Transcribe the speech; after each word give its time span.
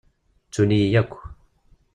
Ttun-iyi 0.47 0.97
akk. 1.01 1.13